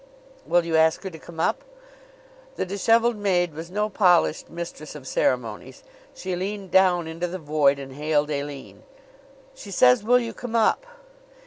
"Will 0.47 0.65
you 0.65 0.75
ask 0.75 1.03
her 1.03 1.11
to 1.11 1.19
come 1.19 1.39
up?" 1.39 1.63
The 2.55 2.65
disheveled 2.65 3.17
maid 3.17 3.53
was 3.53 3.69
no 3.69 3.87
polished 3.87 4.49
mistress 4.49 4.95
of 4.95 5.05
ceremonies. 5.07 5.83
She 6.15 6.35
leaned 6.35 6.71
down 6.71 7.05
into 7.05 7.27
the 7.27 7.37
void 7.37 7.77
and 7.77 7.93
hailed 7.93 8.31
Aline. 8.31 8.81
"She 9.53 9.69
says 9.69 10.03
will 10.03 10.17
you 10.17 10.33
come 10.33 10.55
up?" 10.55 10.87